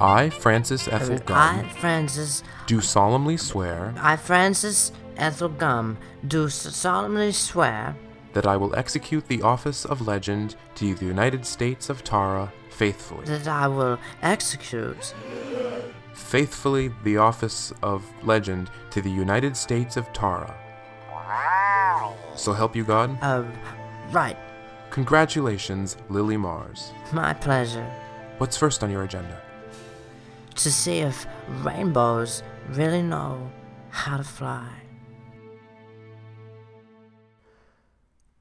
[0.00, 1.18] I, Frances Ethel I,
[1.64, 7.96] Gumm, Frances, do solemnly swear I, Frances Ethel Gumm, do solemnly swear
[8.34, 13.24] that I will execute the office of legend to the United States of Tara faithfully.
[13.26, 15.14] that I will execute
[16.14, 20.54] Faithfully, the office of legend to the United States of Tara.
[22.34, 23.16] So help you God?
[23.22, 23.44] uh,
[24.10, 24.36] right,
[24.90, 26.92] Congratulations, Lily Mars.
[27.12, 27.86] my pleasure,
[28.38, 29.40] What's first on your agenda?
[30.58, 31.26] To see if
[31.62, 33.50] rainbows really know
[33.90, 34.68] how to fly.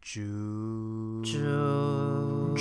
[0.01, 2.55] Ju- Ju-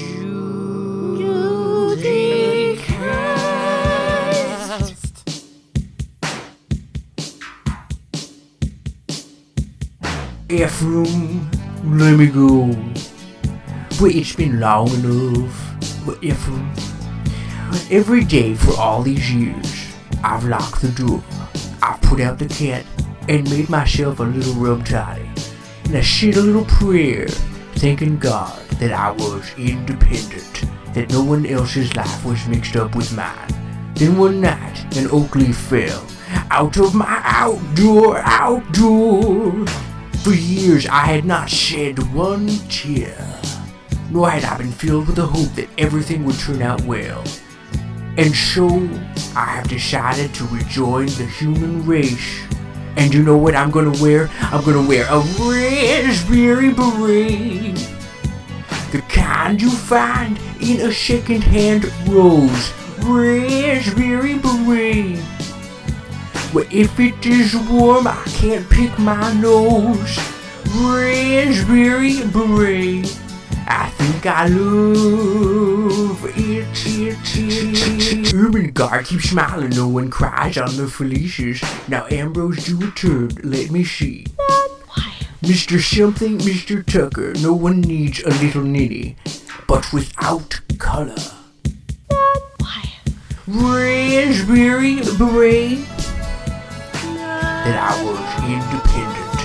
[10.48, 11.50] Ephraim,
[11.98, 12.66] let me go.
[14.00, 15.56] But it's been long enough.
[16.06, 16.70] But Ephraim,
[17.90, 21.22] every day for all these years, I've locked the door.
[21.82, 22.84] I've put out the cat
[23.28, 25.28] and made myself a little rub toddy.
[25.84, 27.28] And I said a little prayer,
[27.76, 33.14] thanking God that I was independent, that no one else's life was mixed up with
[33.16, 33.92] mine.
[33.94, 36.06] Then one night, an oak leaf fell
[36.50, 39.66] out of my outdoor outdoor.
[40.22, 43.16] For years I had not shed one tear,
[44.10, 47.22] nor had I been filled with the hope that everything would turn out well.
[48.18, 48.66] And so
[49.36, 52.40] I have decided to rejoin the human race.
[52.96, 54.30] And you know what I'm gonna wear?
[54.40, 57.76] I'm gonna wear a raspberry beret.
[58.90, 62.72] The kind you find in a second-hand rose.
[63.00, 65.20] Raspberry beret.
[66.54, 70.18] Well, if it is warm, I can't pick my nose.
[70.74, 73.25] Raspberry beret.
[73.68, 78.34] I think I love it, it, it.
[78.34, 81.62] Urban guard keeps smiling, no one cries on the Felicias.
[81.88, 84.26] Now Ambrose do a turn, let me see.
[85.42, 85.80] Mr.
[85.80, 86.84] Something, Mr.
[86.84, 89.16] Tucker, no one needs a little ninny,
[89.66, 91.14] but without color.
[93.48, 95.86] Raspberry beret
[97.62, 98.18] that I was
[98.50, 99.36] independent.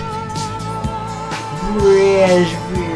[1.85, 2.90] Raspberry.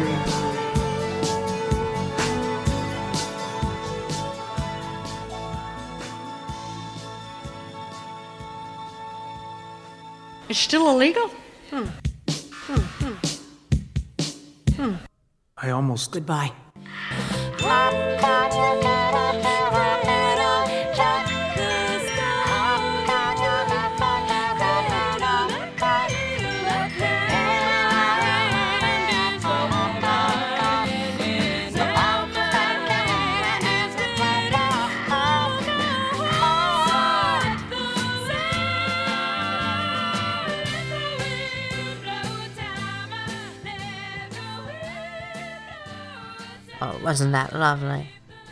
[10.56, 11.30] It's still illegal?
[15.58, 16.50] I almost Goodbye.
[47.06, 48.08] Wasn't that lovely?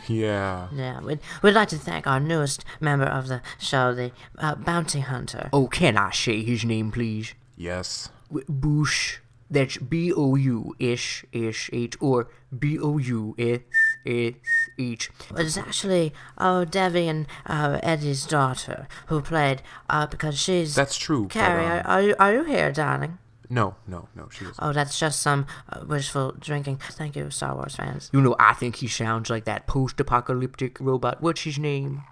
[0.07, 0.69] Yeah.
[0.73, 5.01] Yeah, we'd, we'd like to thank our newest member of the show, the uh, Bounty
[5.01, 5.49] Hunter.
[5.51, 7.33] Oh, can I say his name, please?
[7.57, 8.09] Yes.
[8.29, 9.17] W- Boushh.
[9.51, 12.27] That's B O U S S H or
[12.57, 13.59] B O U S
[14.05, 14.33] S
[14.79, 15.11] H.
[15.37, 21.23] It's actually oh Debbie and uh, Eddie's daughter who played uh, because she's That's true.
[21.25, 21.65] but, Carrie.
[21.65, 23.19] um, are, are you are you here, darling?
[23.49, 24.59] No, no, no, she isn't.
[24.59, 26.77] Oh, that's just some uh, wishful drinking.
[26.91, 28.09] Thank you, Star Wars fans.
[28.13, 31.21] You know, I think he sounds like that post apocalyptic robot.
[31.21, 32.03] What's his name?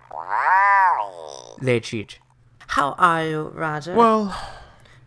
[1.61, 2.19] they cheat.
[2.67, 3.93] How are you, Roger?
[3.95, 4.35] Well,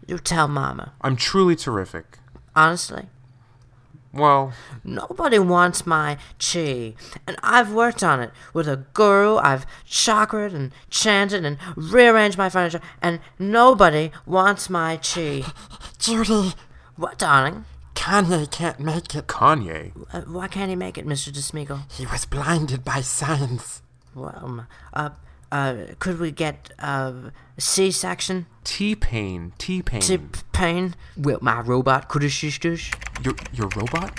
[0.06, 0.92] you tell Mama.
[1.00, 2.18] I'm truly terrific.
[2.54, 3.06] Honestly,
[4.16, 6.94] Well, nobody wants my chi,
[7.26, 9.36] and I've worked on it with a guru.
[9.36, 15.44] I've chakra and chanted and rearranged my furniture, and nobody wants my chi.
[15.98, 16.52] Judy,
[16.96, 17.64] What, darling?
[17.94, 19.26] Kanye can't make it.
[19.26, 19.92] Kanye.
[20.12, 21.30] Uh, why can't he make it, Mr.
[21.30, 21.90] DeSmeagol?
[21.92, 23.82] He was blinded by science.
[24.14, 25.10] Well, um, uh,
[25.52, 28.46] uh, could we get uh, C-section?
[28.64, 29.52] T-Pain.
[29.58, 30.00] T-Pain.
[30.00, 30.94] T-pain?
[31.16, 32.90] Well, my robot could assist us.
[33.22, 34.12] Your, your robot?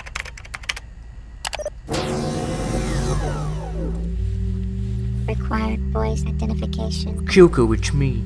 [5.26, 8.22] Required voice identification Kyoko, it's me.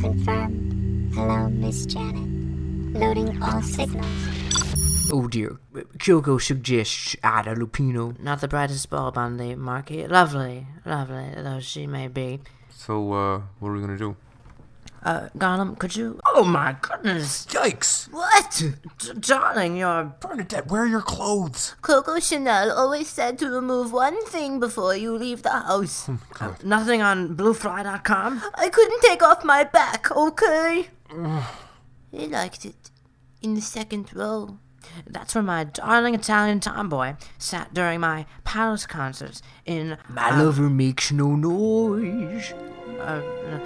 [0.00, 1.12] confirmed.
[1.14, 2.96] Hello, Miss Janet.
[2.98, 4.06] Loading all signals.
[5.12, 5.58] Oh dear.
[5.98, 8.18] Kyoko suggests Ida Lupino.
[8.20, 10.10] Not the brightest bulb on the market.
[10.10, 12.40] Lovely, lovely, though she may be.
[12.70, 14.16] So, uh, what are we gonna do?
[15.02, 16.20] Uh, Gollum, could you?
[16.26, 17.46] Oh my goodness!
[17.46, 18.12] Yikes!
[18.12, 18.62] What?
[18.98, 20.12] D- darling, you're.
[20.20, 21.74] Bernadette, where are your clothes?
[21.80, 26.08] Coco Chanel always said to remove one thing before you leave the house.
[26.62, 28.42] Nothing on bluefly.com?
[28.54, 30.88] I couldn't take off my back, okay?
[32.10, 32.90] he liked it.
[33.40, 34.58] In the second row.
[35.06, 39.96] That's where my darling Italian tomboy sat during my palace concerts in.
[40.08, 42.52] My uh, lover makes no noise.
[42.98, 43.60] uh, uh,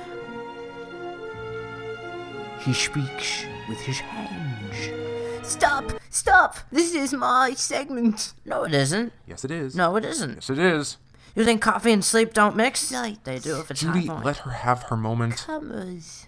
[2.61, 5.49] He speaks with his hands.
[5.49, 5.93] Stop!
[6.11, 6.57] Stop!
[6.73, 8.33] This is my segment.
[8.45, 9.13] no, it isn't.
[9.27, 9.77] Yes, it is.
[9.77, 10.35] No, it isn't.
[10.37, 10.97] Yes, it is.
[11.37, 12.93] You think coffee and sleep don't mix?
[12.93, 13.23] Right.
[13.25, 14.25] They do if it's Judy, high point.
[14.25, 15.37] let her have her moment.
[15.37, 16.27] Comers.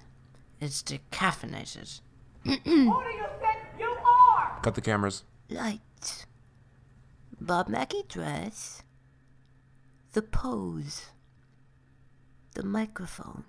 [0.61, 2.01] It's decaffeinated.
[4.67, 5.23] Cut the cameras.
[5.49, 6.27] Light.
[7.41, 8.83] Bob Mackie dress.
[10.13, 11.07] The pose.
[12.55, 13.45] The microphone.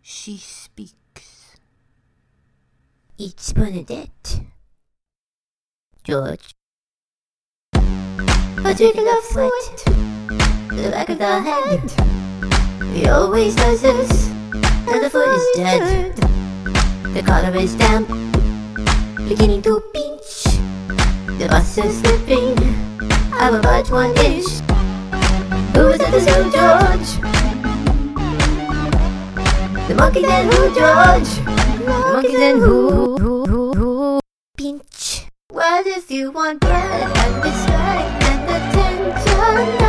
[0.00, 1.56] She speaks.
[3.18, 4.42] It's Bernadette.
[6.04, 6.54] George.
[7.74, 7.80] A
[8.62, 9.84] Particular foot.
[10.68, 12.94] The back of the head.
[12.94, 14.28] He always does this.
[14.52, 16.14] The foot is dead.
[17.14, 18.29] The collar is damp
[19.30, 20.58] beginning to pinch.
[21.38, 22.58] The bus is slipping.
[23.38, 24.50] I will budge one inch.
[25.70, 27.10] Who is at the zoo, George?
[29.86, 31.30] The monkey then who, George?
[31.46, 33.16] The monkey then who?
[33.18, 34.20] who, who, who?
[34.56, 35.26] Pinch.
[35.50, 39.79] What if you want bread and respect and attention?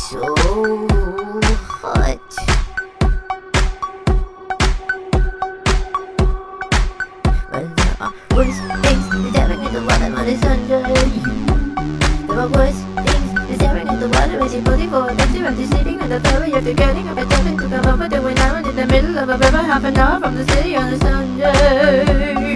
[0.00, 0.16] So
[1.84, 2.16] hot.
[8.34, 10.80] Worse things than staring at the water on is under.
[10.80, 15.20] There are worse things than staring at the water as you put it forward.
[15.20, 18.26] After after sleeping on the ferry, after getting up and jumping to come over to
[18.26, 20.94] an island in the middle of a river, half an hour from the city on
[20.94, 22.48] a Sunday.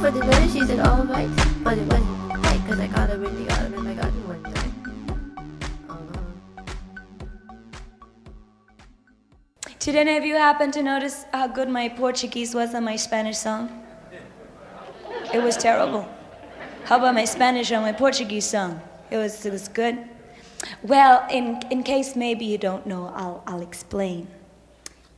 [0.00, 1.30] For the letter, she said, alright.
[1.62, 4.42] But it wasn't right, cause I got her in the autumn in my garden one
[4.42, 4.55] day.
[9.86, 13.38] Did any of you happen to notice how good my Portuguese was on my Spanish
[13.38, 13.70] song?
[15.32, 16.08] It was terrible.
[16.86, 18.80] How about my Spanish on my Portuguese song?
[19.12, 19.96] It was, it was good.
[20.82, 24.26] Well, in, in case maybe you don't know, I'll, I'll explain.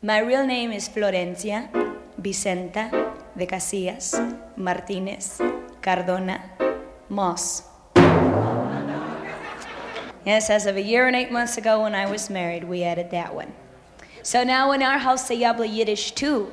[0.02, 1.70] My real name is Florencia
[2.20, 2.90] Vicenta
[3.38, 4.20] de Casillas
[4.54, 5.40] Martinez
[5.80, 6.42] Cardona
[7.08, 7.62] Moss.
[10.26, 13.10] Yes, as of a year and eight months ago when I was married, we added
[13.12, 13.54] that one.
[14.28, 16.52] So now in our house they habla Yiddish too.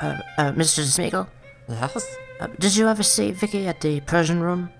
[0.00, 0.80] Uh, uh, Mr.
[0.80, 1.26] Smeagol,
[1.68, 2.16] Yes?
[2.40, 4.70] uh, did you ever see Vikki at the Persian room?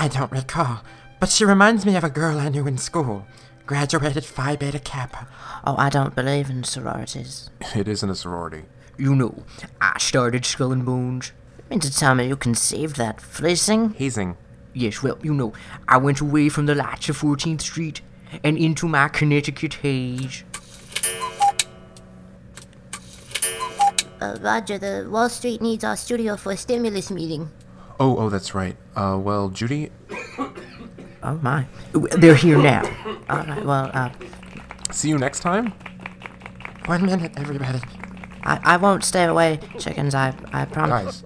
[0.00, 0.80] I don't recall,
[1.20, 3.24] but she reminds me of a girl I knew in school.
[3.66, 5.28] Graduated Phi Beta Kappa.
[5.64, 7.50] Oh, I don't believe in sororities.
[7.72, 8.64] It isn't a sorority.
[8.98, 9.44] You know,
[9.80, 11.30] I started Skull and Bones.
[11.70, 13.90] You mean to tell me you conceived that fleecing?
[13.90, 14.36] Hazing.
[14.74, 15.52] Yes, well, you know,
[15.86, 18.00] I went away from the lights of 14th Street
[18.42, 20.42] and into my Connecticut haze.
[24.20, 27.48] Uh, Roger, the Wall Street needs our studio for a stimulus meeting.
[28.00, 28.76] Oh, oh, that's right.
[28.96, 29.92] Uh, well, Judy,
[31.22, 31.66] Oh my.
[31.92, 32.82] They're here now.
[33.28, 33.64] All right.
[33.64, 34.10] Well, uh,
[34.90, 35.72] see you next time.
[36.86, 37.80] One minute, everybody.
[38.42, 40.14] I, I won't stay away, chickens.
[40.14, 41.22] I I promise.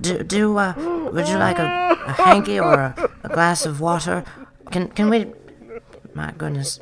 [0.00, 0.74] Do do uh,
[1.12, 4.24] would you like a, a hanky or a, a glass of water?
[4.70, 5.32] Can can we?
[6.14, 6.80] My goodness.